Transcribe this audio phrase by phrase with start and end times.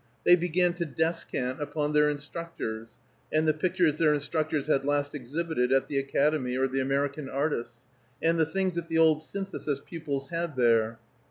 [0.25, 2.97] They began to descant upon their instructors,
[3.31, 7.77] and the pictures their instructors had last exhibited at the Academy or the American Artists;
[8.19, 10.97] and the things that the old Synthesis pupils had there.